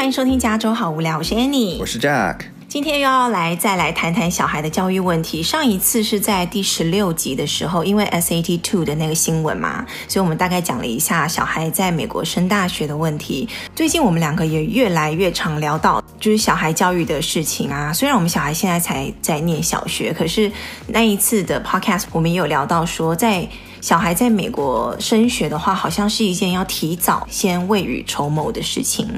[0.00, 2.36] 欢迎收听《加州好无聊》，我是 Annie，我是 Jack。
[2.66, 5.42] 今天又要来再来谈谈小孩的教育问题。
[5.42, 13.46] 上一次是在第十六集的时候，因为 SAT Two 的那个新闻嘛，所以我们大概讲了一下小孩在美国升大学的问题。
[13.76, 17.92] 最近我们两个也越来越常聊到，就是小孩教育的事情啊。
[17.92, 20.50] 虽然我们小孩现在才在念小学，可是
[20.86, 23.46] 那一次的 Podcast 我们也有聊到说，在
[23.80, 29.08] 小孩在美国升学的话，好像是一件要提早先未雨绸缪的事情。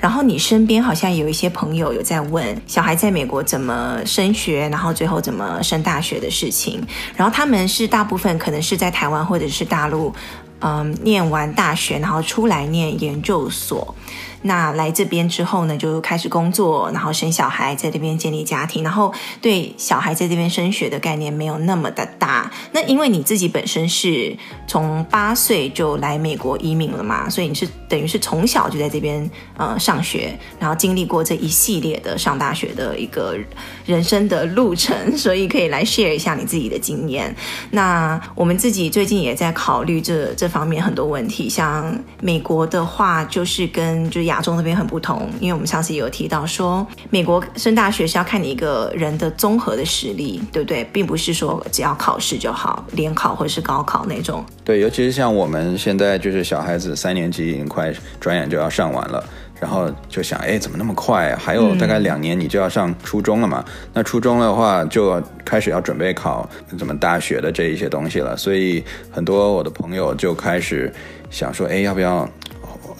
[0.00, 6.84] 然后你身边好像有一些朋友有在问小孩在美国怎么升学，然后最后怎么升大学的事情。
[7.16, 10.12] 然后他们是大部分可能是在台湾或者是大陆，
[10.60, 13.94] 嗯，念完大学然后出来念研究所。
[14.42, 22.50] 那来这边之后呢，就开始工作，然后生小孩，在这边建立家庭，然后对小孩在这边升学的概念没有那么的大。
[22.72, 24.36] 那因为你自己本身是
[24.66, 33.38] 从八岁就来美国移民了嘛，所以你是等于是从小就在这边呃上学，然后经历过这一系列的上大学的一个
[33.86, 37.32] 人生的路程，所以可以来 share 一下你自己的经验。
[37.70, 44.31] 那我们自己最近也在考虑这这方面很多问题，像美国的话，就是跟就是。
[44.32, 50.82] 亚洲那边很不同，因为我们上次也有提到说，美国升大学是要看你一个人的综合的实力，对不对？
[50.92, 54.42] 并不是说只要考试就好，联考或者是高考那种。
[54.64, 59.22] 对，尤其是像我们现在就是小孩子三年级已经快转眼就要上完了，
[59.60, 61.38] 然后就想，哎，怎么那么快啊？
[61.38, 63.62] 还有大概两年你就要上初中了嘛？
[63.92, 70.92] 那初中的话就开始要准备考什么大学的这一些东西了，所以很多我的朋友就开始
[71.30, 72.26] 想说，哎，要不要？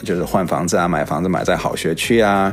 [0.05, 2.53] 就是换房子啊，买房子买在好学区啊。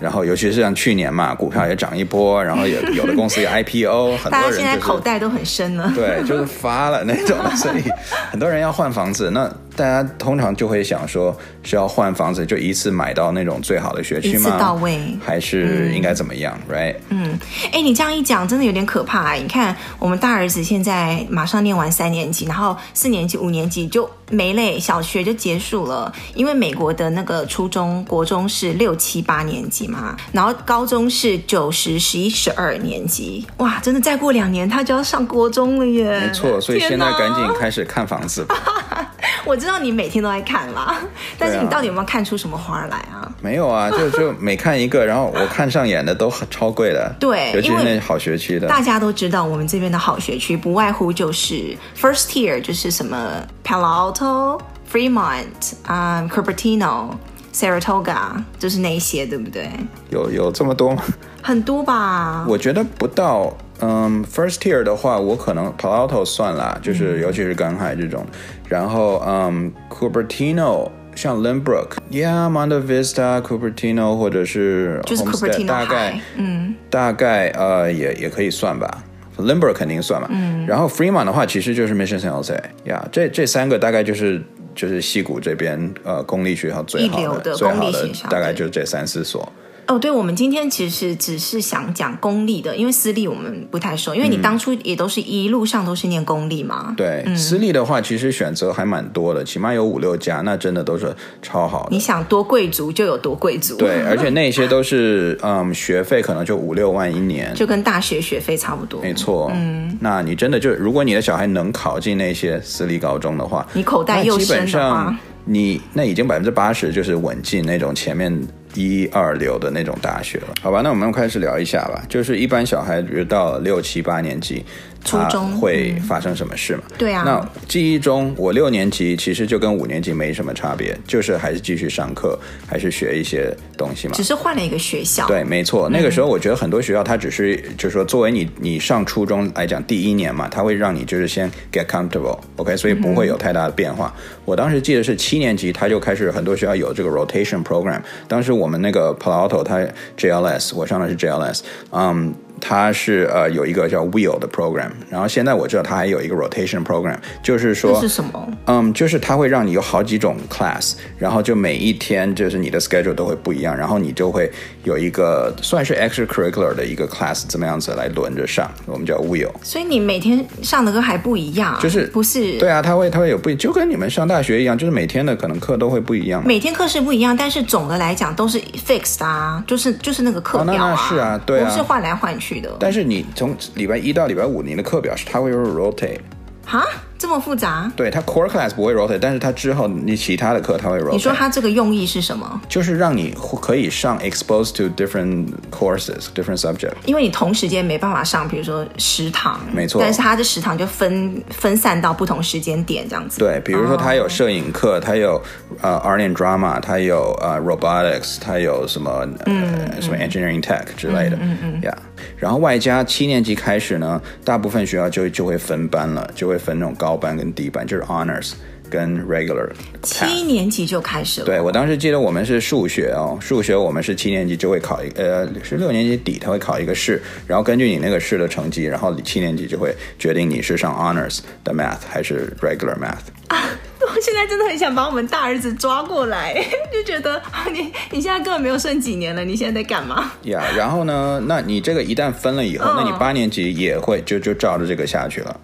[0.00, 5.92] 然后，尤其是像去年嘛，股票也涨一波，然后也有的公司也 IPO， 很多人、现在口袋都很深了。
[5.94, 7.82] 对，就是发了那种， 所以
[8.30, 9.30] 很多人要换房子。
[9.30, 9.46] 那
[9.80, 14.50] 大家通常就会想说，是要换房子就一次买到那种最好的学区吗？
[14.50, 16.96] 一次到位，还是应该怎么样、嗯、？Right？
[17.08, 17.38] 嗯，
[17.72, 19.40] 哎，你这样一讲，真的有点可怕哎。
[19.40, 29.80] 你看，我们大儿子现在马上念完三年级，然后四年级、五年级就没嘞，小学就结束了，因为美国的那个初中国中是六七八年级。
[29.90, 36.20] 嘛，然后高中是九十、十一、十二年级，哇，真的再过两年他就要上国中了耶！
[36.20, 38.54] 没错，所以现在赶紧开始看房子吧。
[39.44, 40.98] 我知道你每天都在看啦，
[41.38, 43.30] 但是你到底有没有看出什么花来啊？
[43.40, 48.66] 没有啊，就就每看一个，然后我看上眼的都很超贵的， 对，尤其是那好学区的。
[48.68, 54.60] 大家都知道，我们这边的好学区不外乎就是 First Tier，就是什么 Palo Alto、
[54.90, 55.44] Fremont
[55.86, 57.10] 啊、um, Cupertino。
[57.52, 59.68] Saratoga 就是那一些，对不对？
[60.10, 61.02] 有有这么多吗？
[61.42, 62.46] 很多吧。
[62.48, 63.52] 我觉得不到。
[63.80, 68.24] 嗯，First Tier 的话，我可能 Palo Alto 算了，就是尤其是赶海这种。
[68.30, 79.02] 嗯、然后，嗯，Cupertino 像 Lynbrook，Yeah，Monte Vista，Cupertino 或者是就是 Cupertino 大概，嗯，大概呃也也可以算吧。
[79.38, 80.28] Lynbrook 肯定算嘛。
[80.30, 80.66] 嗯。
[80.66, 82.60] 然后 Fremont 的话，其实就是 Mission San。
[82.84, 84.42] 呀，这这三个大概就是。
[84.72, 89.46] 就是西谷这边，呃，公立学校最好的，的最好的大概就是这三四所。
[89.90, 94.14] 哦，对，我们今天其实只是想讲公立的，因为私立我们不太熟。
[94.14, 96.86] 因为你当初也都是一路上都是念公立嘛。
[96.90, 101.12] 嗯、对，嗯、私立的话其实选择还蛮多的，起码有五六家，那真的都是
[101.42, 101.88] 超好的。
[101.90, 103.76] 你想多贵族就有多贵族。
[103.78, 109.02] 对，而且那些都是嗯，学费可能就五六万一年，就跟大学学费差不多。
[109.02, 118.40] 没错，嗯，那你真的就如果你的小孩能考进那些私立高中的话，你口袋又深的话，你那已经百分之八十就是稳进那种前面。
[118.74, 122.04] 一二流的那种大学了，好吧，那我们开始聊一下吧。
[122.08, 124.64] 就是一般小孩，比如到六七八年级。
[125.04, 126.82] 初中会发生什么事嘛？
[126.98, 127.22] 对啊。
[127.24, 134.14] 那记忆中，我六年级其实就跟五年级没什么差别，就是还是继续上课，还是学一些东西嘛。
[134.14, 135.26] 只是换了一个学校。
[135.26, 135.88] 对，没错。
[135.88, 144.12] 那个时候我觉得很多学校它只是就是说，作为你你上初中来讲第一年嘛，它会让你就是先 get comfortable，OK，所以不会有太大的变化。
[144.16, 148.00] 嗯、我当时记得是七年级，他就开始很多学校有这个 rotation program。
[148.28, 149.78] 当时我们那个 Palo Alto 它
[150.18, 151.60] JLS，我上的是 JLS，
[151.90, 152.32] 嗯、um,。
[152.60, 158.48] 它是呃有一个叫 Wheel 的 program，然后现在我知道它还有一个 rotation program，就是说这是什么？
[158.66, 164.50] 嗯，就是它会让你有好几种 class，然后就每一天就是你的 schedule 都会不一样，然后你就会
[164.84, 169.50] 有一个算是 extracurricular 的一个 class，怎么样子来轮着上，我们叫 Wheel。
[169.62, 172.58] 所以你每天上的课还不一样，就是不是？
[172.58, 176.46] 对啊，它会它会有不就跟你们上大学一样，就是每天的可能课都会不一样。
[176.46, 182.74] 每天课是不一样，但是总的来讲都是 fixed 啊，就是就是那个课表啊，哦、那那是啊，对啊，不是换来换去的。
[182.80, 186.20] 但是你从礼拜一到礼拜五，你的课表是它会有 rotate。
[186.64, 186.86] 哈？
[187.20, 187.92] 这么复杂？
[187.94, 191.10] 对，它 core class 不会 rotate，但是它之后你其他的课它会 rotate。
[191.12, 192.58] 你说它这个用意是什么？
[192.66, 196.94] 就是让你可以上 exposed to different courses, different subjects。
[197.04, 200.00] 因为你同时间没办法上，比如说食堂，没错。
[200.00, 203.38] 但是它的食堂就分分散到不同时间点这样子。
[203.38, 205.38] 对，比如说它有摄影课，它有
[205.82, 211.94] 呃 art and drama，它有呃 robotics，它有什么呃什么 engineering tech 之类的，嗯嗯呀。
[212.36, 218.52] 然后外加七年级开始呢，大部分学校就就会分班了，就会分那种高班跟低班，就是 honors
[218.88, 219.68] 跟 regular。
[220.02, 221.46] 七年级就开始了。
[221.46, 233.30] 对，我当时记得我们是数学哦，数学我们是七年级就会考一个，呃，是六年级底他会考一个试，然后根据你那个试的成绩，然后你七年级就会决定你是上 honors 的 math 还是 regular math。
[233.48, 233.58] 啊，
[234.00, 236.54] 我现在真的很想把我们大儿子抓过来，
[236.92, 237.40] 就觉得
[237.72, 240.32] 你你现在根本没有剩几年了，你现在在干嘛？
[240.44, 243.00] 呀，yeah, 然后呢，那你这个一旦分了以后，oh.
[243.00, 245.60] 那你八年级也会就就照着这个下去了。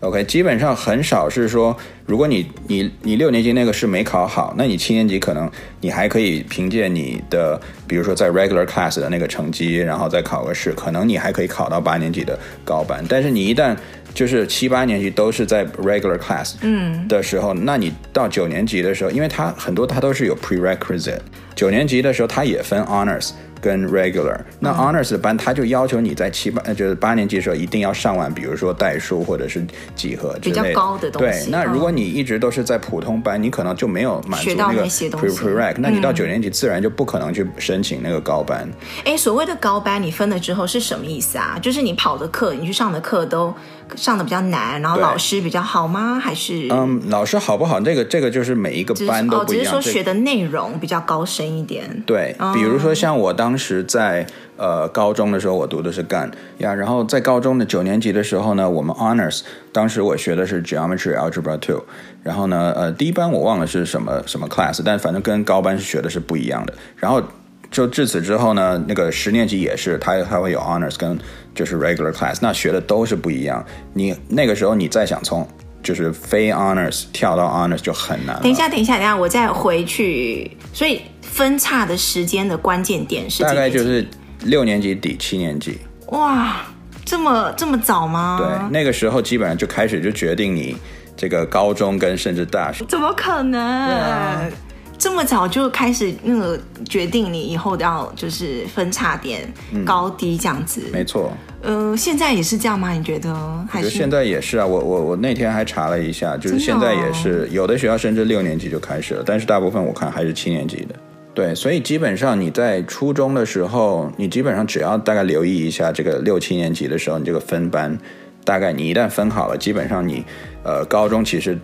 [0.00, 5.50] OK，基本上很少是说，如果你你你六年级那个试没考好，那你七年级可能
[5.80, 13.04] 你还可以凭借你的，比如说在 regular class 的那个成绩，然后再考个试，可能你还可以考到八年级的高班。
[13.08, 13.76] 但是你一旦
[14.14, 21.18] 就是七八年级都是在 regular class 嗯的时候，嗯、那你到九年级的时候，因为它很多它都是有 prerequisite，
[21.58, 23.30] 九年级的时候它也分 honors。
[23.60, 29.66] 跟 regular，那 honors 的班他就要求你在七八，就是八年级的时候一定要上完，比如说代数或者是
[29.96, 31.46] 几何之类的，比较高的东西。
[31.46, 38.64] 对，那如果你一直都是在普通班，你可能就没有满足那个 prereq，那你到九年级自然就不可能去申请那个高班。
[39.04, 41.58] 哎，所谓的高班，你分了之后是什么意思啊？
[41.60, 43.52] 就是你跑的课，你去上的课都。
[43.96, 46.20] 上的比较难，然后老师比较好吗？
[46.22, 47.80] 还是嗯，老师好不好？
[47.80, 49.64] 这个这个就是每一个班都不一样。
[49.64, 52.02] 只是说学的内容比较高深一点。
[52.04, 59.42] 对，比如说像我当时在呃高中的时候，我读的是 GUN 呀，然后在高中的九年级的时候呢，我们 Honors
[59.72, 61.84] 当时我学的是 Geometry Algebra Two，
[62.22, 66.74] 然后呢，呃，第一班我忘了是什么什么 class，但反正跟高班学的是不一样的。
[66.96, 67.22] 然后
[67.70, 71.18] 就至此之后呢，那个十年级也是，它它会有 Honors 跟。
[71.54, 73.64] 就是 regular class，那学的都是不一样。
[73.92, 75.44] 你那个时候你再想从
[75.82, 78.40] 就是非 honors 跳到 honors 就很难。
[78.40, 80.56] 等一下，等一下，等一下，我再回去。
[80.72, 81.02] 所以
[81.38, 84.04] 分叉的时间的关键点是大概就是
[84.40, 85.78] 六年级底七年级。
[86.08, 86.66] 哇，
[87.04, 88.38] 这么这么早吗？
[88.40, 90.76] 对，那个时候基本上就开始就决定你
[91.16, 92.84] 这个高中跟甚至大学。
[92.88, 94.50] 怎么可能？
[94.98, 96.58] 这么早就开始那个
[96.88, 99.48] 决定你以后要就是分叉点
[99.84, 101.30] 高低这样子，嗯、没错。
[101.62, 102.90] 呃，现在也是这样吗？
[102.90, 103.32] 你觉得？
[103.70, 104.66] 还是现在也是啊。
[104.66, 110.96] 我我我那天还查了一下，就是现在也是、哦、有的学校甚至六年级就开始了，但是大部分我看还是七年级的。
[111.38, 117.96] 对，所以基本上你在初中的时候，你基本上只要大概留意一下这个六七年级的时候，你这个分班，
[118.44, 120.24] 大概你一旦分好了，基本上你
[120.64, 121.56] 呃高中其实。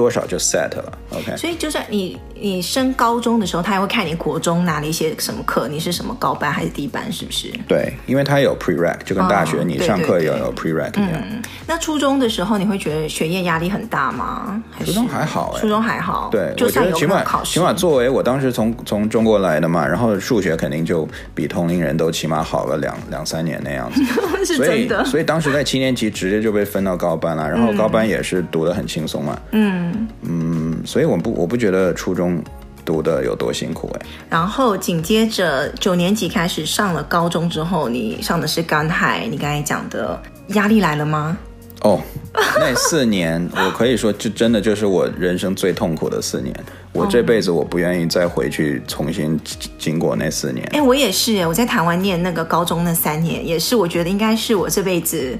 [0.00, 1.36] 多少就 set 了，OK。
[1.36, 7.48] 所以就算你你升高中的时候，他也会看你国中拿了一些什么课，你是什么高班还是低班，是不是？
[7.68, 11.22] 对，因为他有 prereq，就跟大学你上课也有 prereq 一样。
[11.30, 14.62] 嗯，那初中的时候你会觉得学业压力很大吗？
[14.82, 16.30] 初中还好，初中还好。
[16.32, 24.02] 对，我觉得起码起码作为我当时从从中国来的嘛，然后数学肯定就比同龄人都起码好了两两三年那样子。
[24.46, 25.04] 是真的。
[25.04, 29.38] 所以所以当时在七年级直接就被分到高班了，然后高班也是读的很轻松嘛。
[29.50, 29.89] 嗯。
[30.22, 32.42] 嗯，所以我不我不觉得初中
[32.84, 34.06] 读的有多辛苦哎。
[34.30, 41.36] 然后紧接着九年级开始上了高中之后，你上的是 Gun High，你刚才讲的压力来了吗？
[41.82, 41.98] 哦，
[42.58, 46.54] 那四年我可以说这真的就是我人生最痛苦的四年，
[46.92, 49.40] 我这辈子我不愿意再回去重新
[49.78, 50.68] 经过那四年。
[50.72, 55.38] 哎，我也是，我在台湾念那个高中那三年，也是我觉得应该是我这辈子。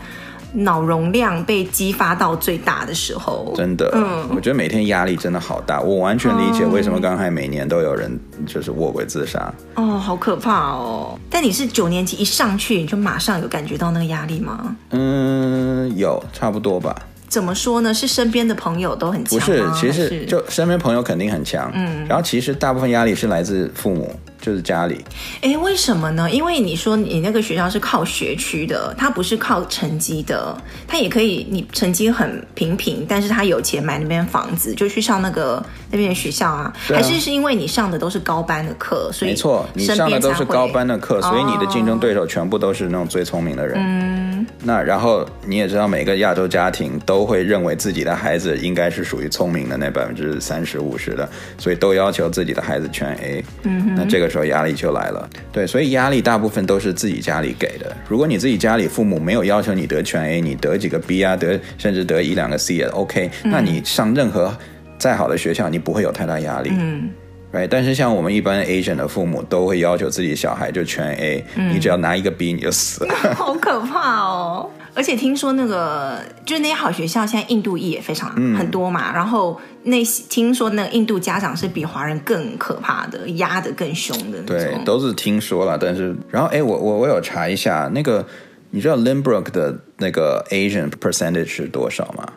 [0.52, 9.52] 脑容量被激发到最大的时候，真的，嗯，我觉得每天压力真的好大，我完全理解为什么刚才每年都有人就是卧轨自杀。
[9.74, 11.18] 哦，好可怕哦！
[11.30, 14.76] 但你是九年级一上去你就马上有感觉到那个压力吗？
[14.90, 16.94] 嗯，有，差不多吧。
[17.28, 17.94] 怎么说呢？
[17.94, 19.44] 是身边的朋友都很强吗？
[19.46, 24.12] 不是，其实就身边朋友肯定很强，嗯，然后其实大部分压力是来自父母。
[24.40, 25.04] 就是家里，
[25.42, 26.30] 哎，为什么呢？
[26.30, 30.56] 因为你说你那个学校是靠学区的，它不是靠成绩的，
[30.88, 36.62] 它也可以，你成绩很平平，但是他有钱买那边房子，就去上那个那边的学校啊？
[36.62, 43.76] 啊还是是因为你上的都是高班的课，所以没错，你上的都是高班的课，所以你的竞争对手全部都是那种最聪明的人。
[43.76, 51.28] 嗯，那然后你也知道，每个亚洲家庭都会认为自己的孩子应该是属于聪明的那百分之三十五十的，
[51.58, 53.44] 所以都要求自己的孩子全 A。
[53.64, 54.29] 嗯哼，那这个。
[54.30, 55.28] 个时候压力就来了。
[55.50, 57.96] 对，所以压力大部分都是自己家里给的。
[58.08, 64.56] 如果你自己家里父母没有要求你得全 A，你得几个 B 啊，得甚至得一两个 C 也 OK，那你上任何
[64.96, 66.70] 再好的学校，你不会有太大压力。
[66.72, 67.10] 嗯。
[67.52, 74.70] Right, 但是像我们一般 Asian 的父母都会要求自己小孩就全 A，嗯，你只要拿一个 B 你就死了， 好可怕哦！
[74.94, 79.10] 而且听说那个就是那些好学校，现在印度裔也非常很多嘛。
[79.10, 84.78] 嗯、然后那些听说那个印度家长是比华人更可怕的，压得更凶的那种。
[84.78, 85.76] 对，都是听说了。
[85.76, 88.24] 但是然后哎，我我我有查一下那个，
[88.70, 92.32] 你知道 Limbrook 的那个 Asian percentage 是多少吗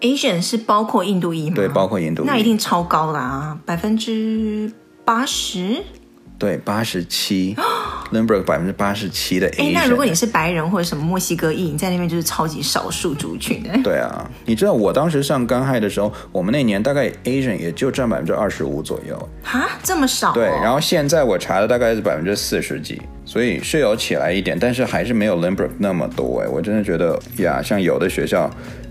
[0.00, 1.56] ？Asian 是包括印度裔吗？
[1.56, 4.72] 对，包括印度裔，那一定超高啦，百分之
[5.04, 5.82] 八十。
[6.38, 7.56] 对，八十七。
[8.10, 9.62] Lynbrook 百分之八十七的 Asian。
[9.64, 13.70] 哎，那如果你是白人或者什么墨西哥裔，你在那边就是超级少数族群的。
[13.82, 19.28] 对啊，你知道我当时上刚害的时候，我们那年大概 Asian 也就占百分之二十五左右。
[19.42, 20.32] 哈，这么少哦？
[20.32, 26.48] 对，然后现在我查的大概是百分之四十几，所以是有起来一点，但是还是没有 Lynbrook 那么多哎。
[26.48, 28.50] 我真的觉得呀，像有的学校。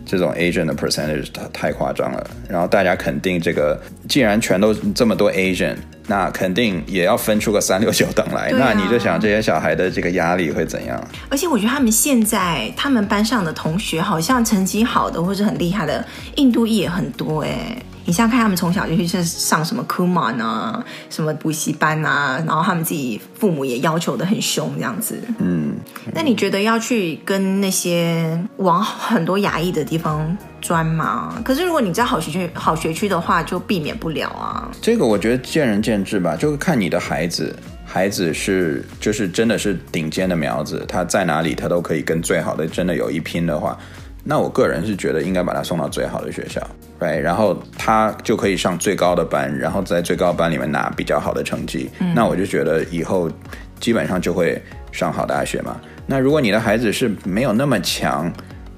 [0.10, 3.78] 这种 Asian 的 percentage 它太夸张了，然后大家肯定这个，
[4.08, 5.76] 既然全都这么多 Asian，
[6.08, 10.98] 那肯定也要分出个三六九等来，啊、那你就想这些小孩的这个压力会怎样？
[11.28, 16.02] 而且我觉得他们现在他们班上的同学，好像成绩好的或者很厉害的
[16.38, 17.76] 印度裔也很多哎。
[18.08, 25.22] 你像看他们从小就去上什么 Kumon 啊，什么补习班啊，然后他们自己父母也要求的很凶这样子。
[25.40, 25.76] 嗯，
[26.14, 31.42] 那你觉得要去跟那些往很多牙医的地方钻吗？
[31.44, 34.72] 可是如果你在好学区、好学区的话，就避免不了啊。
[34.82, 43.78] 这个我觉得见仁见智吧，就看你的孩子，孩子是就是真的是顶尖的苗子，他在哪里他都可以跟最好的真的有一拼的话。
[44.28, 46.62] 那我个人是觉得应该把他送到最好的学校
[47.00, 47.18] ，right？
[47.18, 51.90] 然后他就可以上最高的班，然后在最高班里面拿比较好的成绩。
[52.00, 52.14] 嗯。
[52.14, 53.32] 那我就觉得以后
[53.80, 55.80] 基本上就会上好大学嘛。
[56.06, 58.32] 那如果你的孩子是没有那么强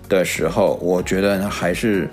[0.07, 2.07] 的时候，我觉得还是。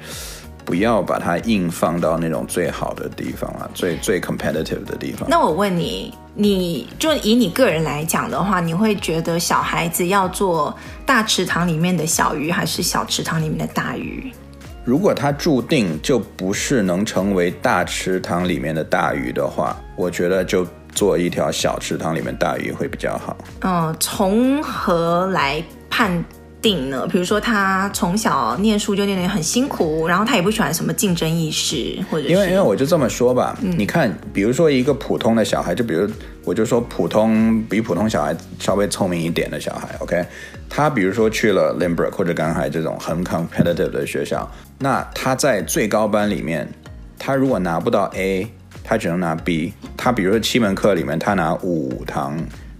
[0.66, 5.26] 不要把它硬放到那种最好的地方啊，最最 competitive 的地方。
[5.30, 14.32] 那我问你，你就以你个人来讲的话，你会觉得小孩子要做大池塘里面的小鱼，还是小池塘里面的大鱼？
[14.85, 23.37] 如果他注定就不是能成为大池塘里面的大鱼的话，我觉得就做一条小池塘里面大鱼会比较好。
[23.61, 26.25] 嗯，从何来判？
[26.66, 27.06] 定呢？
[27.06, 36.11] 比如说他从小念书就念得很辛苦，然后他也不喜欢什么竞争意识，或者因为因为我就这么说吧，嗯，你看，比如说一个普通的小孩，就比如
[36.42, 40.26] 我就说普通比普通小孩稍微聪明一点的小孩，OK，
[40.68, 46.68] 他比如说去了 Lynbrook 或者刚海这种很 competitive 的学校，那他在最高班里面，
[47.16, 48.50] 他如果拿不到 A，
[48.82, 52.37] 他只能拿 B，他比如说七门课里面他拿五堂。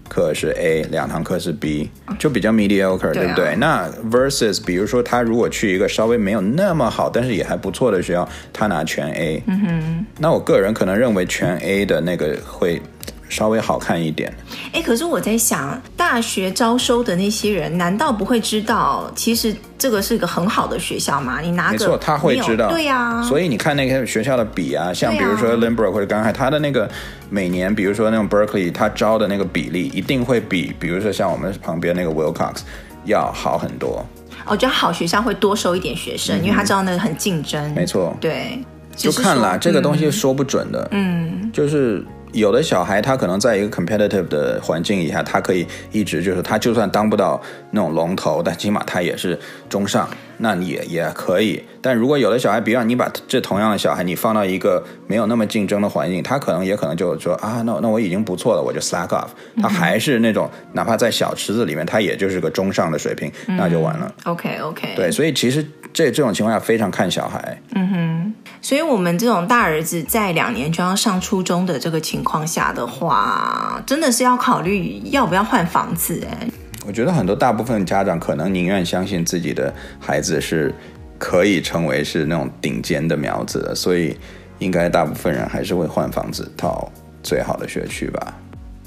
[0.08, 3.48] 课是 A，两堂课是 B，就比较 mediocre，对不对？
[3.48, 12.80] 啊、那 versus 比如说他如果去一个稍微没有那么好，但是也还不错的学校，他拿全 A，嗯哼，那我个人可能认为全 A 的那个会。
[13.28, 14.33] 稍微好看一点，
[14.73, 21.40] 哎，可是我在想，大学招收的那些人，难道不会知道，其实这个是一个很好的学校吗？
[21.40, 23.23] 你拿个，没错，他会知道，对呀、啊。
[23.25, 26.88] 所以你看那些学校的比啊，像比如说 Lynbrook 或者刚才他的那个
[27.28, 32.59] 每年，比如说那种 Berkeley，他招的那个比例一定会比，比如说像我们旁边那个 Wilcox
[33.06, 34.06] 要好很多。
[34.47, 37.75] 我觉得好学校会多收一点学生，嗯、因为他知道那个很竞争。
[37.75, 38.62] 没错，对，
[38.95, 42.04] 就看啦，这个东西说不准的，嗯，就是。
[42.37, 47.40] 有的小孩他可能在一个 competitive 的环境以下，他可以一直就是他就算当不到
[47.71, 49.38] 那种龙头，但起码他也是
[49.69, 51.62] 中上，那也也可以。
[51.87, 59.28] 但如果有的小孩，比方你把这同样的小孩你放到一个没有那么竞争的环境，他可能也可能就说啊，那那我已经不错了，我就 slack off。
[59.62, 64.12] 他还是那种哪怕在小池子里面，他也就是个中上的水平，那就完了。
[64.25, 64.95] OK OK。
[64.97, 67.57] 对，所以其实这这种情况下非常看小孩。
[67.76, 68.35] 嗯哼。
[68.61, 76.49] 所以，我们这种大儿子在两年就要上初中的这个情况下的话，真的是要考虑要不要换房子哎。
[76.85, 80.73] 我觉得很多大部分家长可能宁愿相信自己的孩子是
[81.18, 84.16] 可以成为是那种顶尖的苗子的，所以
[84.58, 86.90] 应该大部分人还是会换房子到
[87.23, 88.35] 最好的学区吧。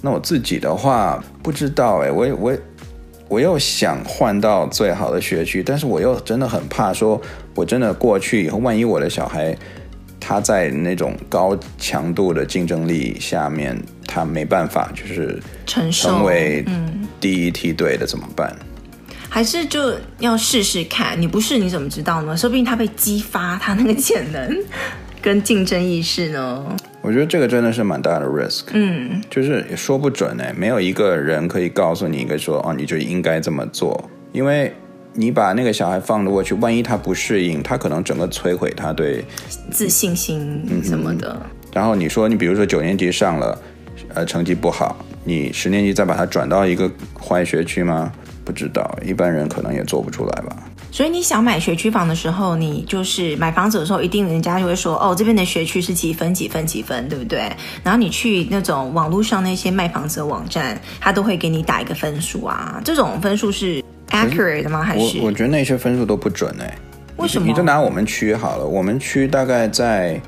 [0.02, 2.58] 那我自己的话不知道哎，我我
[3.28, 7.22] 我又想换到最好的学区，但是我又真的很怕说。
[7.56, 9.54] 我真的过去以后，万一我的小孩
[10.18, 15.38] 他在那种高强度的竞争力下面，他没办法就是
[15.92, 16.64] 成为
[17.20, 18.56] 第一梯队的怎么办？
[19.40, 21.16] 还是就要试试看？
[21.18, 22.36] 你不试你怎么知道呢？
[22.36, 24.58] 说不定他被激发他那个潜能
[25.22, 26.62] 跟竞争意识呢？
[27.02, 34.76] 我我觉得这个真的是蛮大的 risk，嗯，就是也说不准哎，没有一个人可以告诉你一个说哦，你就应该这么做，因为
[35.14, 39.24] 你把那个小孩放了过去，万一他不适应，他可能整个摧毁他对
[39.72, 41.32] 自信心什么的。
[41.42, 43.58] 嗯、然后你说你比如说九年级上了，
[44.16, 48.12] 呃，成绩不好，你十年级再把他转到一个坏学区吗？
[48.50, 50.56] 不知道，一般人可能也做不出来吧。
[50.92, 57.42] 所以你想买学区房的时候，你就是买房子的时候，一定人家就会说，哦，这边的学区是几分几分几分，对不对？
[57.84, 62.82] 然后你去那种网络上那些卖房子的网站，他都会给你打一个分数啊。
[62.84, 64.82] 这种分数是 accurate 的吗？
[64.82, 66.76] 还是我我觉得那些分数都不准哎。
[67.18, 67.48] 为什么？
[67.48, 70.20] 你就拿我们区好了，我们区大概在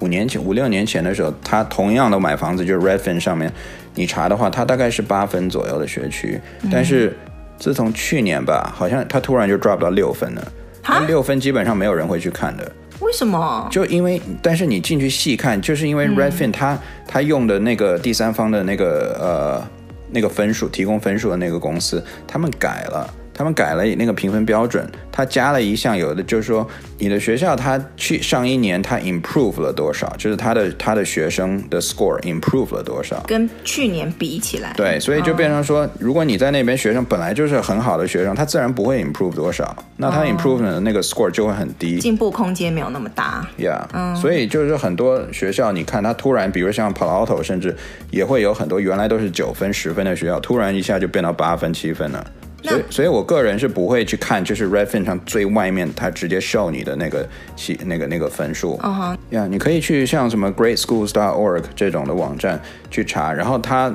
[0.00, 3.52] 五年前、五六年前的时候，他同样的买房子，就是 Redfin 上面
[3.94, 6.40] 你查的话，它大概是八分左右的学区，
[6.72, 7.16] 但是。
[7.58, 10.52] 嗯自从去年吧，好像他突然就 drop 到六分了。
[10.84, 12.72] 那六分基本上没有人会去看的。
[13.00, 13.68] 为什么？
[13.70, 19.68] 就因为，但是你进去细看，就是因为 Redfin 他、嗯、他用的那个第三方的那个呃
[20.10, 23.14] 那个分数提供分数的那个公司，他们改了。
[23.38, 26.66] 他们改了那个评分标准，他加了一项，有的就是说
[26.98, 47.76] 你的学校他去上一年他 improve 了多少，就是他的他的学生的 score improve 了多少，跟去年比起来，对，所以就变成说，哦、如果你在那边学生本来就是很好的学生，他自然不会 improve 多少，那他 improve 的那个 score 就会很低，进步空间没有那么大，yeah，、嗯、所以就是很多学校，你看他突然，比如像 Palo Alto，甚至
[48.10, 52.26] 也会有很多原来都是九分、十分的学校，突然一下就变到八分、七分了。
[52.62, 58.76] 所以，所以我个人是不会去看，就是 Redfin 上最外面，它直接 show 你的那个系那个那个分数。
[58.78, 62.60] 啊呀，你可以去像什么 GreatSchools.org 这种的网站
[62.90, 63.94] 去查，然后它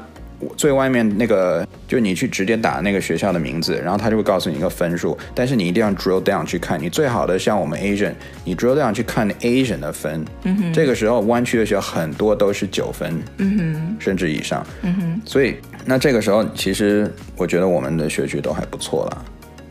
[0.55, 5.17] 最外面那个，就你去直接打那个学校的名字，然后它就会告诉你一个分数。
[5.35, 8.13] 但是你一定要 drill down 去看，你最好的像我们 Asian，
[8.45, 10.23] 你 drill down 去看 Asian 的分。
[10.43, 10.73] 嗯哼。
[10.73, 13.21] 这个时候湾区的学校很多都是九分。
[13.37, 13.95] 嗯哼。
[13.99, 14.65] 甚至以上。
[14.83, 15.21] 嗯哼。
[15.25, 15.55] 所以。
[15.85, 19.25] 那这个时候，其实我觉得我们的学区都还不错了，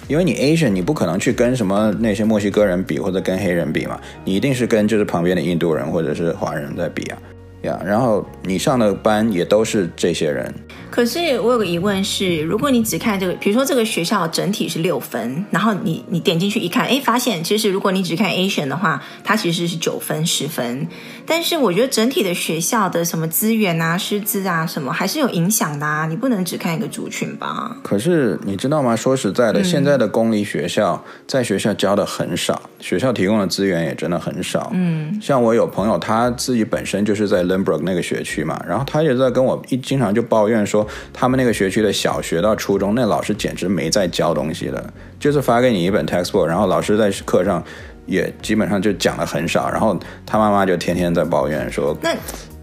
[0.08, 7.18] 因为你 Asian，你不可能去跟什么那些墨西哥人比，或者跟黑人比嘛，你一定是跟就是旁边的印度人或者是华人在比啊。
[7.62, 10.52] 呀，yeah, 然后你上的班也都是这些人。
[10.90, 20.86] 可是我有个疑问是，如果你只看这个，比如说这个学校整体是六分，然后你你点进去一看，哎，发现其实如果你只看 Asian 的话，它其实是九分、十分。
[21.24, 27.74] 但是我觉得整体的学校的什么资源啊、师资啊什么还是有影响的啊，你不能只看一个族群吧？
[27.82, 28.94] 可是你知道吗？
[28.94, 34.70] 说实在的，嗯、现在的公立学校在学校教的很少，学校提供的资源也真的很少。
[34.74, 40.86] 嗯，像我有朋友，他自己本身就是在 Lynbrook 那个学区嘛，然后他也在跟我一经常就抱怨说。
[41.12, 47.62] 他们那个学区的小学到初中，那老师简直没在教东西了，就是发给你一本 textbook，然后老师在课上
[48.06, 52.14] 也基本上就讲的很少，然后他妈妈就天天在抱怨说，那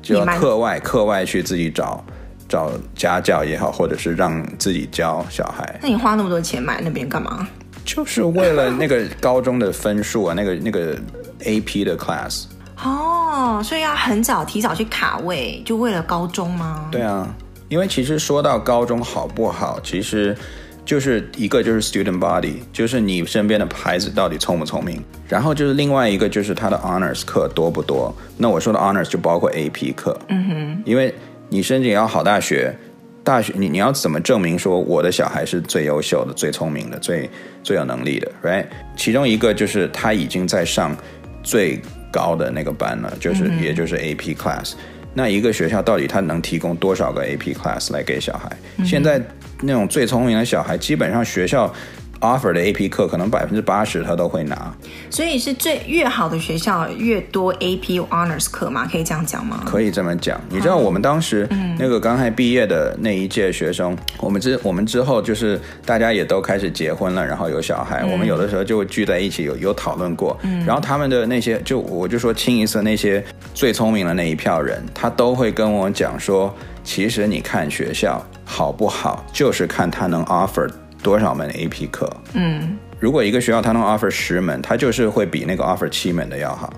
[0.02, 2.04] 就要课外课外去自己找
[2.47, 5.80] 找家教也好，或者是让自己教小孩。
[5.82, 7.47] 那你花那么多钱买那边干嘛？
[7.86, 10.95] 就是为了那个高中的分数啊，那个那个
[11.43, 12.45] AP 的 class。
[12.84, 16.88] 哦，所以要很早提早去卡位，就为了高中吗？
[16.92, 17.28] 对啊。
[17.68, 20.36] 因为其实说到高中好不好，其实
[20.84, 28.12] 就是一个就是 student body，就是你身边的孩子到底聪不聪明，然后就是另外一个就是他的 honors 课多不多。
[28.38, 31.13] 那我说的 honors 就包括 AP 课，嗯哼，因为
[31.48, 32.76] 你申请要好大学，
[33.24, 37.30] 大学你你要怎么证明说我的小孩是最优秀的、最聪明的、最
[37.62, 38.65] 最有能力的，right？
[38.98, 40.98] 其中一个就是他已经在上
[41.44, 41.80] 最
[42.12, 44.74] 高的那个班呢，就是、嗯、也就是 AP class。
[45.13, 48.50] 那一个学校到底它能提供多少个 AP class 来给小孩？
[48.78, 49.22] 嗯、现在
[49.62, 51.74] 那种最聪明的小孩，基本上学校。
[52.21, 54.73] Offer 的 AP 课可能百分之八十他都会拿，
[55.10, 58.88] 所以是最越好的学校越多 AP honors 课吗？
[58.91, 59.63] 可以这样讲吗？
[59.65, 60.39] 可以这么讲。
[60.49, 70.38] 你知道我们当时那个刚才毕业的那一届学生，嗯、我们之我们之后就是大家也都开始结婚了，然后有小孩，嗯、我们有的时候就会聚在一起有有讨论过。
[70.43, 76.53] 嗯、然后他们的那些就我就说清一色那些最聪明的那一票人，他都会跟我讲说，
[76.84, 80.69] 其实你看学校好不好，就是看他能 offer。
[81.01, 82.09] 多少门 AP 课？
[82.33, 86.73] 嗯，如果一个学校他能 offer 十门，他就是会比那个 offer 七门的要好，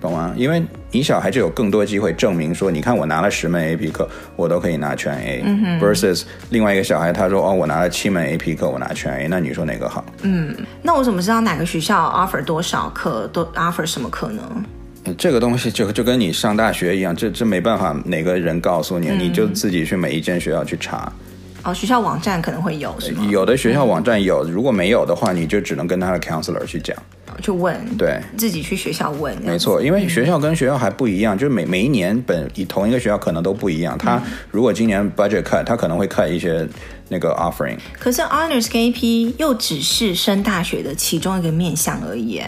[0.00, 0.32] 懂吗？
[0.36, 5.42] 因为你小孩就有更多机会证明说，你看我拿了十门 AP 课，我都可以拿全 A。
[5.44, 5.80] 嗯哼。
[5.80, 10.04] versus 另外一个小孩，他说哦，我拿了七门 AP 课，我拿全 A，那你说哪个好？
[10.22, 14.42] 嗯，那我怎么知道哪个学校 offer 多少课，多 offer 什么课呢？
[15.16, 21.12] 这个东西就就跟你上大学一样，这这没办法，哪个人告诉你，嗯、你就自己去每一间学校去查。
[21.66, 23.26] 哦，学校网站可能会有，是吗？
[23.28, 26.96] 有的学校网站有，如果没有的话，你就只能跟他的 counselor 去讲。
[27.42, 33.98] 去问，对，自己去学校问，没错，因为学校跟学校还不一样，嗯、就是每每一年本以同一个学校可能都不一样。
[33.98, 36.66] 他如果今年 budget cut，他可能会 cut 一些
[37.08, 37.76] 那个 offering。
[37.98, 42.40] 可是 honors 跟 AP 又只是升大学的其中一个面向而已。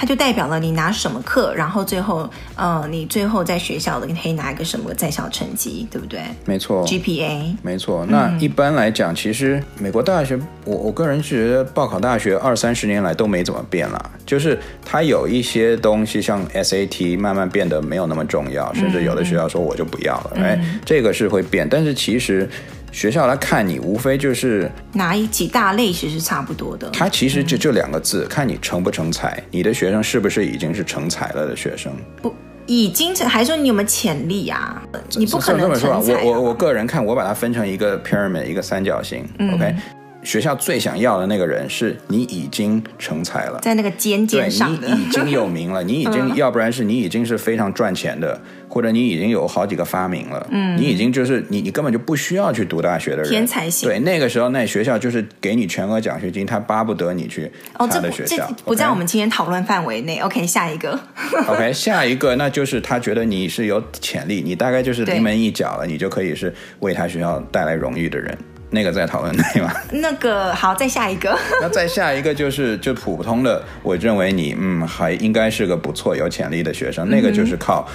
[0.00, 6.20] 它就代表了你拿什么课，然后最后，呃，你最后在学校的你可以拿一个什么在校成绩，对不对？
[6.44, 7.56] 没错，GPA。
[7.62, 8.06] 没错。
[8.08, 22.48] 那一般来讲，嗯、其实美国大学，我我个人觉得报考大学二三十年来都没怎么变了，就是它有一些东西像 SAT 慢慢变得没有那么重要，甚至有的学校说我就不要了，哎、嗯，这个是会变，但是其实。
[22.90, 26.88] 学校来看你，无非就是哪一几大类其实是差不多的。
[26.90, 31.92] 他其实就就两个字，嗯、看你成不成才，你的学生是不是已经是成才了的学生？
[32.22, 32.34] 不，
[32.66, 34.82] 已经成，还说你有没有潜力啊？
[35.16, 36.18] 你不可能这么说。
[36.22, 39.24] 我我我个人看，我把它分成一个 pyramid，一个三角形。
[39.38, 39.74] 嗯、OK。
[40.22, 53.88] 学校最想要的那个人是你已经成才了，在那个尖尖上的，你已经有名了， 你已经，要不然是你已经是非常赚钱的，或者你已经有好几个发明了，嗯，你已经就是你，你根本就不需要去读大学的人，天才型。
[53.88, 58.44] 对，那个时候那学校就是给你全额奖学金，他巴不得你去他的学校。
[58.44, 60.18] 哦，这不在我们今天讨论范围内。
[60.18, 60.98] OK，下一个。
[61.46, 68.36] OK， 下一个那就是他觉得你是有潜力，你大概就是临门一脚了，你就可以是为他学校带来荣誉的人。
[68.70, 69.72] 那个在讨论内吗？
[69.90, 71.36] 那个好，再下一个。
[71.62, 77.08] 那再下一个就是就普通的，我认为你嗯还应该是个不错有潜力的学生。
[77.08, 77.88] 嗯、那个就是靠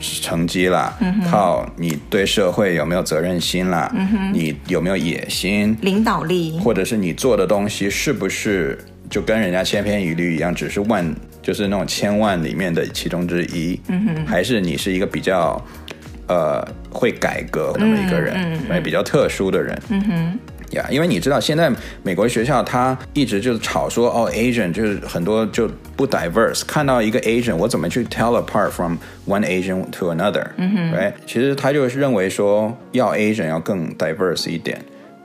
[0.00, 11.10] 成绩啦，嗯、靠你对社会有没有责任心啦，嗯、你有没有野心、领导力，或者是你做的东西是不是就跟人家千篇一律一样，只是万
[11.42, 15.60] 就是那种千万里面的其中之一，嗯、还是你是一个比较。
[16.28, 20.38] 呃，会改革那么一个人，嗯嗯、比较特殊的人，嗯哼，
[20.76, 31.12] 呀，yeah, 因为你知道，现在美国学校他一直就是吵说，哦，Asian 就是很多就不 diverse，看到一个 Asian，我怎么去 tell apart from one Asian to another，嗯哼，right？
[31.26, 34.78] 其实他就是认为说，要 Asian 要更 diverse 一点。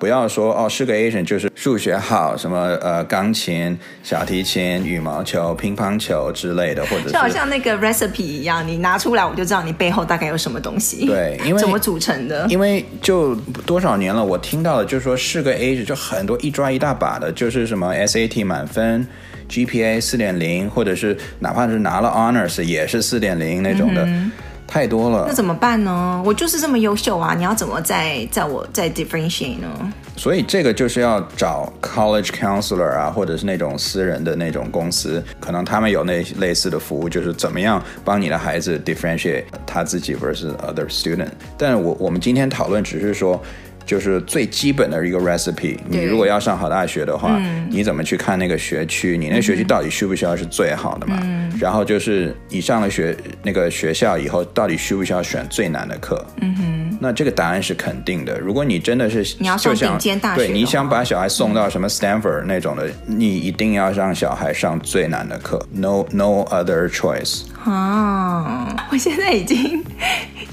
[0.04, 11.06] 不要说哦，是个 Asian 就是数学好，什么呃钢琴、小提琴、羽毛球、乒乓球之类的，或者是就好像那个 recipe 一样，你拿出来我就知道你背后大概有什么东西。
[11.06, 12.46] 对， 因为怎么组成的？
[12.50, 13.34] 因为就
[13.66, 19.08] 多少年了，我听到的就是说是个 Asian 就很多一抓一大把的，就是什么 SAT 满分、
[19.48, 24.04] GPA 四点零，或者是哪怕是拿了 Honors 也是四点零那种的。
[24.04, 24.30] 嗯
[24.68, 26.22] 太多了，那怎么办呢？
[26.26, 27.34] 我就是这么优秀啊！
[27.36, 29.68] 你要怎么再在我再 differentiate 呢？
[30.16, 41.30] 所以这个就是要找 college counselor 啊，或者是那种私人的那种公司，可能他们有那类似的服务，就是怎么样帮你的孩子 differentiate 他自己 versus other student。
[41.58, 43.42] 但我我们今天讨论只是说。
[43.86, 45.78] 就是最基本的一个 recipe。
[45.88, 49.18] 你如果要上好大学的话，嗯、你怎么去看那个学区？
[49.18, 51.20] 你那学区到底需不需要是最好的嘛？
[51.24, 56.26] 嗯、然后就是你上了学那个学校以后，到底需不需要选最难的课？
[56.42, 56.98] 嗯哼。
[57.02, 58.40] 那这个答案是肯定的。
[58.40, 65.60] 如果你真的是你要上顶尖大学，对，你想把小孩送到什么 Stanford 那种的，嗯、你一定要让小孩上最难的课。
[65.72, 67.42] No no other choice。
[67.66, 69.84] 啊，我现在已经。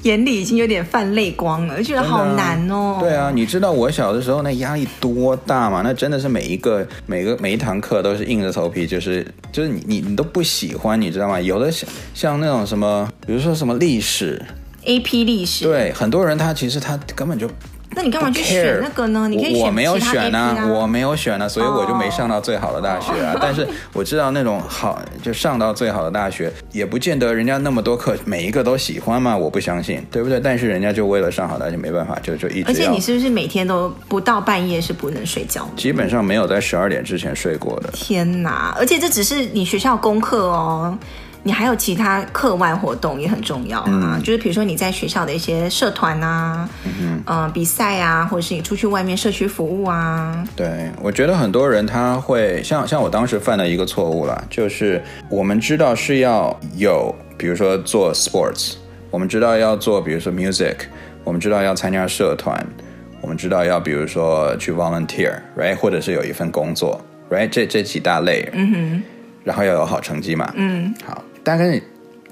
[0.02, 2.98] 眼里已经有点泛泪光了，觉得好难哦。
[3.00, 5.82] 对啊，你知道我小的时候那压力多大吗？
[5.84, 11.40] 那真的是每一个每个每一堂课都是硬着头皮，就是就是你你你都不喜欢，你知道吗？
[11.40, 14.40] 有的像像那种什么，比如说什么历史
[14.84, 17.48] ，AP 历史，对，很多人他其实他根本就。
[17.92, 19.26] 那你干嘛去选那个呢？
[19.28, 23.32] 你可以选、啊、我没有选啊，我没有选啊，所以我就没上到最好的大学啊。
[23.32, 23.40] Oh.
[23.42, 29.36] 但是我知道那种好就上到最好的大学，也不见得人家那么多课每一个都喜欢嘛。
[29.36, 30.38] 我不相信，对不对？
[30.38, 32.68] 但是人家就为了上好大学，没办法，就就一直。
[32.68, 35.68] 而且你是不是每天都不到半夜是不能睡觉？
[35.76, 37.90] 基本上没有在十二点之前睡过的。
[37.92, 38.72] 天哪！
[38.78, 40.96] 而且这只是你学校功课哦。
[41.42, 50.46] 你还有其他课外活动也很重要啊，嗯、就是比如说你在学校的一些社团啊，嗯、呃，比赛啊，或者是你出去外面社区服务啊。
[50.54, 58.74] 对，我觉得很多人他会像像我当时犯的一个错误啦，就是我们知道是要有，比如说做 sports，
[59.10, 60.76] 我们知道要做，比如说 music，
[61.24, 62.62] 我们知道要参加社团，
[63.22, 67.00] 我们知道要比如说去 volunteer，right，或者是有一份工作
[67.30, 69.02] ，right，这这几大类，嗯哼，
[69.42, 71.24] 然后要有好成绩嘛，嗯，好。
[71.42, 71.82] 但是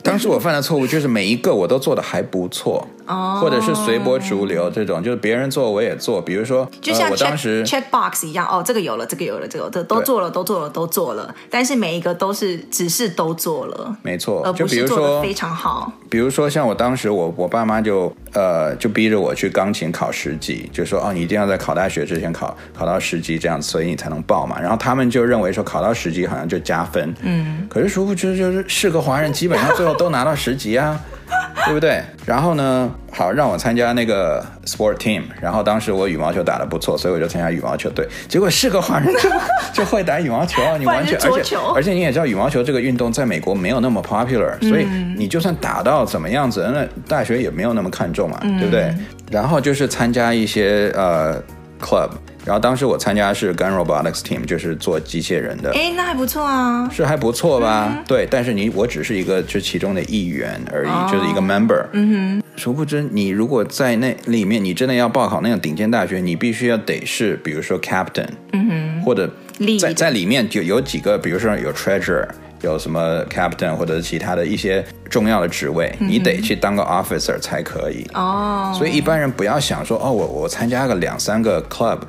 [0.03, 2.87] 当时我犯的错误就是每一个我都做的还不错。
[3.09, 6.21] 哦，或者是随波逐流这种，就是别人做我也做。
[6.21, 11.35] 比如说，就像、呃、我当时 check box 一样，哦，这个有了，这个有了，这个这都做了，都做了，都做了。
[11.51, 15.91] 但是每一个都是只是都做了，没错，而不是做的非常好。
[16.11, 24.61] 比如说，像我当时我我爸妈就呃就逼着我去钢琴考十级，就说哦，你一定要在考大学之前考考到十级，这样所以你才能报嘛。
[24.61, 31.01] 然后他们就认为说考到十级好像就加分，嗯，可是殊不知就是是个华人，基本上最后都拿到十级啊。
[31.67, 32.03] 对不对？
[32.25, 38.09] 然后呢，好让我参加那个 sport team，然后当时我羽毛球打得不错，所以我就参加羽毛球队。
[38.29, 39.31] 结果是个华人就
[39.83, 44.87] 就会打羽毛球， 你完全而且而且你也知道羽毛球这个运动在美国没有那么 popular，所以
[45.17, 48.95] 你就算打到怎么样子，那大学也没有那么看重嘛，对不对？
[49.31, 51.43] 然后就是参加一些呃
[51.81, 52.11] club。
[52.49, 55.71] 然后当时我参加的是 Gun Robotics Team，就是做机械人的。
[55.75, 56.89] 哎，那还不错啊。
[56.91, 57.93] 是还不错吧？
[57.95, 61.85] 嗯、对，但是你我只是一个就其中的一员而已，哦、就是一个 member。
[61.93, 62.43] 嗯哼。
[62.57, 69.31] 殊不知，你如果在那里面，你真的要报考那种顶尖大学，你必须要得是，比如说 captain，嗯哼，或者
[69.79, 72.27] 在在里面就有几个，比如说有 treasurer。
[72.63, 78.05] 有什么 captain 或者其他的一些重要的职位，嗯、你得去当个 officer 才可以。
[78.15, 82.01] 哦，所以一般人不要想说，哦，我我参加个两三个 club，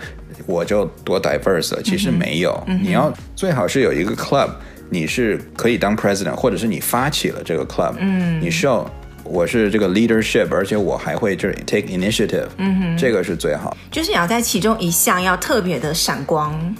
[0.49, 1.81] 我就多 diverse 了。
[1.83, 4.49] 其实没有，嗯、你要最好是有一个 club，
[4.89, 8.89] 你是可以当 president，或者是你发起了这个 club，嗯，你需要
[9.23, 13.77] 我是这个 leadership，而且我还会就是 take initiative，嗯哼，这个是最好。
[13.91, 16.75] 就是你要在其中一项要特别的闪光。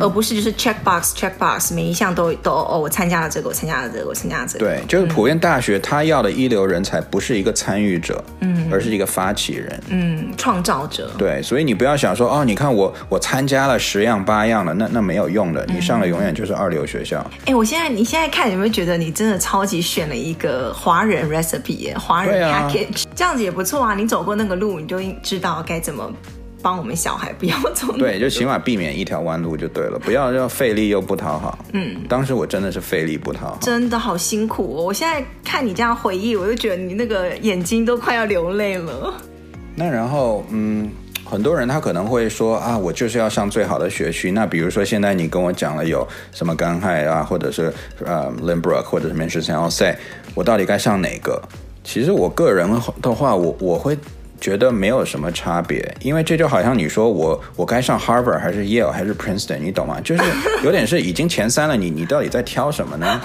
[0.00, 4.64] 而不是就是 check box check box 每一项都都哦，我参加了这个，我参加了这个，我参加了这个。
[4.64, 11.10] 对，就是普遍大学他要的一流人才不是一个参与者，嗯，而是一个发起人，嗯，创造者。
[11.16, 17.18] 对，所以你不要想说哦，你看我我参加了十样八样了，那那没有用的，你上了永远就是二流学校。
[17.44, 23.94] 哎、嗯，我现在你现在看有没有觉得你真的超级选了一个华人 recipe，华人 package，、啊、这样子也不错啊。
[23.94, 26.12] 你走过那个路，你就知道该怎么。
[26.66, 31.56] 帮我们小孩不要走，对，就起码避免一条弯路就对了，不要要费力又不讨好。
[31.72, 34.82] 嗯，当时我真的是费力不讨好，真的好辛苦哦。
[34.82, 39.14] 我现在看你这样回忆，我就觉得你那个眼睛都快要流泪了。
[39.76, 40.90] 那然后，嗯，
[41.24, 44.32] 很多人他可能会说啊，我就是要上最好的学区。
[44.32, 47.72] 那比如说现在你跟我讲了有什么甘海啊，或者是
[48.04, 49.94] 呃 Limbrook 或者是 Manchester
[50.34, 51.40] 我到底该上哪个？
[51.84, 52.68] 其实我个人
[53.00, 53.96] 的话，我我会。
[54.40, 59.98] 觉得没有什么差别，因为这就好像你说我我该上 Harvard 还是 Yale 还是 Princeton，你懂吗？
[60.02, 60.22] 就是
[60.62, 63.20] 有点是已经前三了，你你到底在挑什么呢？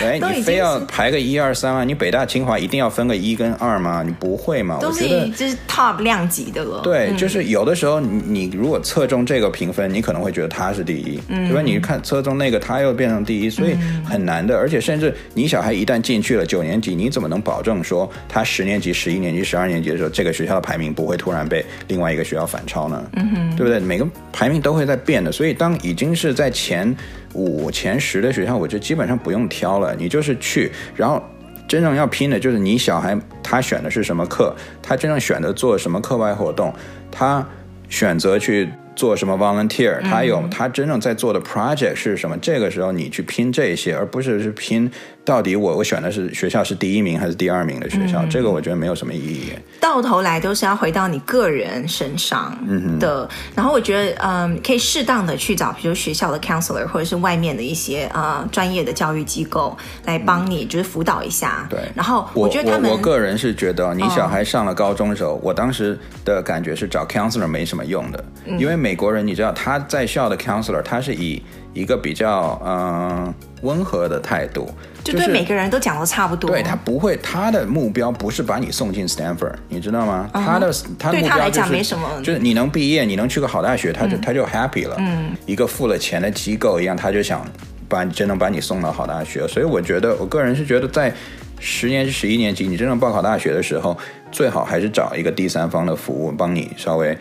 [0.00, 1.84] 哎，你非要排个一二三啊？
[1.84, 4.02] 你北大清华一定要分个一跟二吗？
[4.04, 4.78] 你不会吗？
[4.80, 6.80] 都是就是 top 量级的了。
[6.82, 11.62] 对，嗯、就是有的时候你你如果侧重这个评分，你可能会觉得他是第一，嗯，对吧？
[11.62, 14.56] 你看侧重那个，他又变成第一，所以很难的。
[14.56, 23.04] 嗯、而且甚至你小孩一旦进去了九年级，你怎么能保证说他十年级、十一年级、十二年级的时候，这个学校的排名不会突然被另外一个学校反超呢？
[23.16, 23.78] 嗯哼，对不对？
[23.78, 26.94] 每个排名都会在变的，所以当已经是在前。
[27.34, 31.22] 五前十的学校，我就基本上不用挑了，你就是去，然后
[31.66, 36.74] 真正要拼的就是你小孩他选的是什么课，他真正选择做什么课外活动，
[37.10, 37.46] 他
[37.88, 38.68] 选择去。
[38.94, 42.36] 做什么 volunteer，他有他真正在做的 project 是什么？
[42.38, 44.90] 这个时候你去拼这些，而不是是拼
[45.24, 49.52] 到底我我选的是学校是第一名还是第二名的学校，这个我觉得没有什么意义。
[49.80, 52.56] 到头来都是要回到你个人身上
[52.98, 53.28] 的。
[53.54, 61.66] 然后我觉得，嗯，可以适当的去找，比如学校的 counselor 或者是外面的一些呃专业的教育机构来帮你，就是辅导一下。
[61.70, 61.78] 对。
[61.94, 68.22] 然后我觉得他们，我个人是觉得，你小孩上了高中的时候，我当时的感觉是找 counselor 没什么用的，
[68.58, 68.81] 因为。
[68.82, 71.40] 美国人，你知道他在校的 counselor，他是以
[71.72, 74.68] 一个比较嗯、呃、温和的态度，
[75.04, 76.50] 就对每个人都讲的差不多。
[76.50, 80.44] 对，他不会，他的目标不是把你送进 Stanford，你知道吗？Uh.
[80.44, 84.96] 他的他的目标就是，对他来讲没什么，就是你能毕业，你能去个好大学，他就、嗯、他就 happy 了。
[84.98, 87.46] 嗯，一个付了钱的机构一样，他就想
[87.88, 89.46] 把真能把你送到好大学。
[89.46, 91.14] 所以我觉得，我个人是觉得，在
[91.60, 93.96] 十年级、十一年级，你真正报考大学的时候，
[94.32, 97.16] 最好还是找一个第三方的服务，帮你稍微。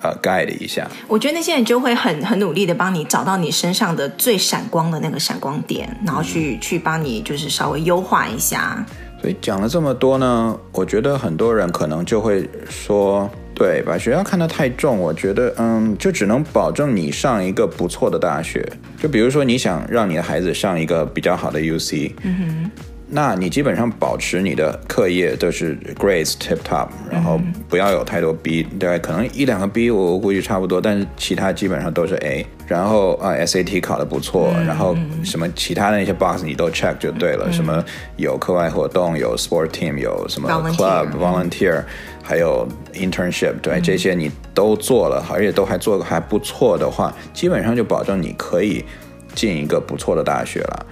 [0.00, 0.86] 呃，guide 一下。
[1.08, 8.84] 我觉得那些人就会很很努力的帮你找到你身上的最闪光的那个闪光点，然后去、嗯、去帮你就是稍微优化一下。
[9.20, 14.98] 所以讲了这么多呢，我觉得很多人可能就会说，对，把学校看得太重。
[14.98, 18.64] 我觉得，嗯，就只能保证你上一个不错的大学。
[19.00, 22.70] 就比如说，你想让你的孩子上一个比较好的 UC，嗯哼。
[23.08, 32.44] 那你基本上保持你的课业都是 grades tip top，然后不要有太多 B，对，可能一两个 B 我估计差不多，但是其他基本上都是 A。
[32.66, 37.84] 然后啊，SAT 考得不错，然后什么其他的那些 box 你都 check 就对了，什么
[38.16, 41.84] 有课外活动，有 sport team，有什么 club volunteer，
[42.24, 48.84] 还有 internship，对，这些你都做了，而且都还做得还不错的话，基本上就保证你可以
[49.32, 50.86] 进一个不错的大学了。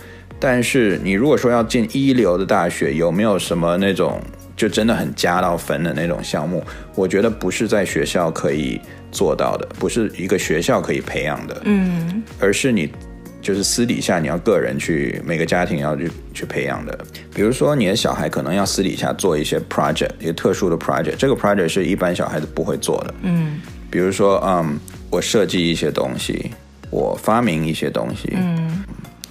[0.45, 4.21] 但是你如果说要进一流的大学，有没有什么那种
[4.55, 6.63] 就真的很加到分的那种项目？
[6.95, 8.79] 我觉得不是在学校可以
[9.11, 12.93] 做到的，不是一个学校可以培养的，嗯，而是你
[13.41, 16.99] 就是私底下你要个人去每个家庭要去去培养的。
[17.35, 23.59] 比如说你的小孩可能要私底下做一些 project，一个特殊的 project，这个 project 是一般小孩子不会做的，嗯，
[23.91, 24.79] 比如说嗯，
[25.09, 26.51] 我设计一些东西，
[26.91, 28.85] 我发明一些东西，嗯。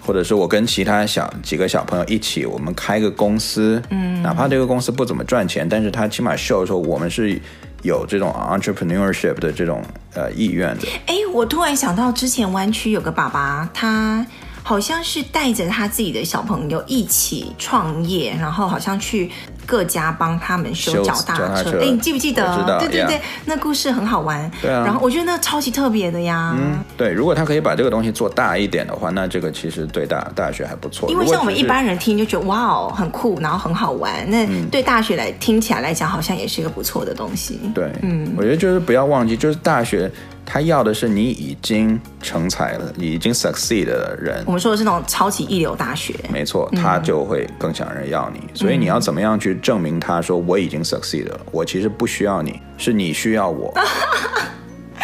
[0.05, 7.39] 或者是我跟其他小几个小朋友一起，我们开个公司，嗯，哪怕这个公司不怎么赚钱，但是他起码 show 说我们是
[7.83, 9.81] 有这种 entrepreneurship 的这种
[10.13, 10.87] 呃意愿的。
[11.07, 14.25] 哎，我突然想到之前湾区有个爸爸，他。
[14.63, 19.29] 好像是带着他自己的小朋友一起创业，然后好像去
[19.65, 21.81] 各家帮他们修脚踏车。
[21.81, 22.79] 哎，你记不记得？
[22.79, 24.49] 对对对，那故事很好玩。
[24.61, 24.83] 对啊。
[24.85, 26.55] 然后我觉得那超级特别的呀。
[26.57, 27.11] 嗯，对。
[27.11, 31.09] 如果他可以把这个东西做大一点的话，那这个其实对大大学还不错。
[31.11, 34.29] 因为像我们一般人听就觉得哇哦很酷，然后很好玩。
[34.29, 37.59] 那对大学来听起来来讲，好像也是一个不错的东西。
[37.75, 40.09] 对，嗯，我觉得就是不要忘记，就是大学。
[40.45, 44.43] 他要的是你已经成才了，你已经 succeed 的人。
[44.45, 46.13] 我们说的是那种超级一流大学。
[46.31, 48.39] 没错，他就会更想人要你。
[48.39, 51.39] 嗯、所以你要怎么样去证明他说我已经 succeed 了？
[51.51, 53.73] 我其实不需要你，是你需要我。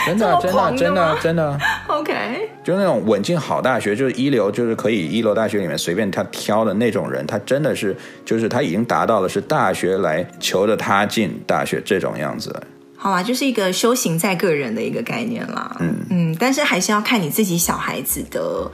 [0.05, 1.59] 真的，真的，真的，真的。
[1.87, 12.55] OK，就那种稳进好大学，就是一流，就是可以一流大学里面随便他挑的那种人，他真的是，就是他已经达到了是大学来求着他进大学这种样子。
[12.99, 15.75] 好啦，就是一个修行在个人的一个概念啦。
[15.79, 18.69] 嗯嗯，但是还是要看你自己小孩子的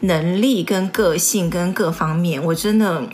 [0.00, 2.40] 能力跟个性跟各方面。
[2.44, 3.08] 我真的。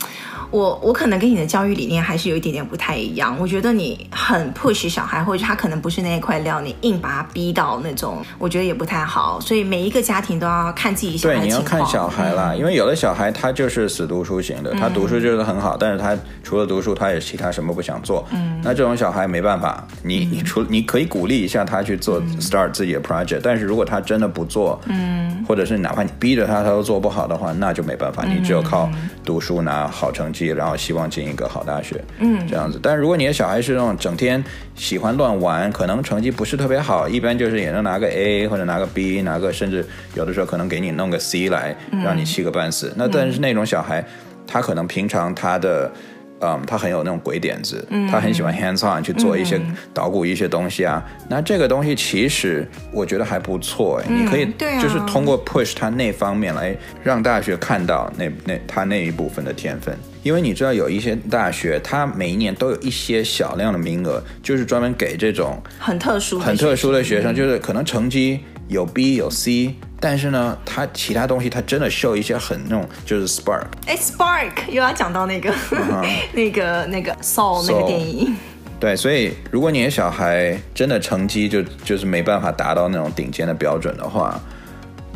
[0.51, 3.37] 我我可能跟你的教育理念还是有一点点不太一样。
[3.39, 9.39] 我觉得你很 push 小孩，或者他可能不是那一块料，你硬把他逼到那种，我觉得也不太好。
[9.41, 11.35] 所以每一个家庭都要看自己小孩。
[11.35, 18.25] 对，你要看小孩啦，嗯、因为有的小孩他就是死读书型的，他读书就是很好，嗯、但是他除了读书，他也其他什么不想做。
[18.31, 28.89] 嗯，那这种小孩没办法，你你除你可以鼓励一下他去做 start 自己的 project，、嗯、但是如果他真的不做，嗯，或者是哪怕你逼着他，他都做不好的话，那就没办法，你只有靠
[29.23, 30.47] 读书拿好成绩。
[30.47, 32.79] 然后希望进一个好大学，嗯，这样子。
[32.83, 34.43] 但如果你的小孩是那种整天
[34.75, 42.89] 喜欢乱玩，可能成绩不是特别好，一般就是也能拿个 A 或者拿个 B，拿个甚至有的时候可能给你弄个 C 来，让你气个半死。
[42.89, 44.05] 嗯、那但是那种小孩，
[44.45, 45.89] 他可能平常他的。
[46.39, 49.59] 嗯，他很有那种鬼点子，嗯、他很喜欢 hands on 去做一些
[49.93, 51.03] 捣鼓一些东西啊。
[51.19, 54.45] 嗯、那这个东西其实我觉得还不错哎，嗯、你可以
[54.81, 59.97] 就是通过 push 他那方面来让大学看到那那他那一部分的天分。
[60.23, 69.75] 因为你知道有一些大学，他每一年都有一些小量的名额，就是专门给这种很特殊很特殊的学生，就是可能成绩有 B 有 C。
[69.99, 76.07] 但是呢，他其他东西他真的 show 一些很那种就是 spark，哎 spark 又要讲到那个、uh.
[76.33, 78.35] 那个那个 Soul 那个电影。
[78.79, 84.39] 对，所以如果你的小孩真的成绩就就是没办法达到那种顶尖的标准的话，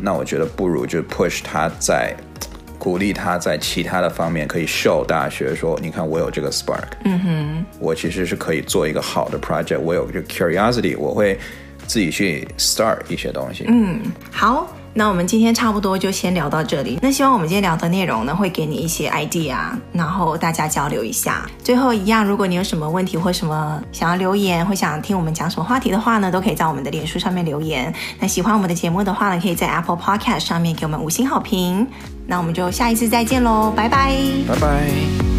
[0.00, 2.12] 那我觉得不如就 push 他在
[2.76, 11.38] 鼓励他在其他的方面可以 show 大学说，你看我有这个 spark，嗯哼，我其实是可以做一个好的 project，我有这个 curiosity，我会。
[11.92, 13.66] 自己去 start 一些东西。
[13.68, 14.00] 嗯，
[14.30, 16.98] 好，那我们今天差不多就先聊到这里。
[17.02, 19.58] 那希望我们今天聊的内容呢，会给你一些 idea，
[19.92, 21.44] 然后大家交流一下。
[21.62, 27.92] 最后一样，如果你有什么问题或什么想要留言，或想听我们讲什么话题的话呢，都可以在我们的脸书上面留言。
[28.18, 31.86] 那喜欢我们的节目的话呢，可以在 Apple Podcast 上面给我们五星好评。
[32.26, 34.16] 那我们就下一次再见喽，拜拜，
[34.48, 35.31] 拜拜。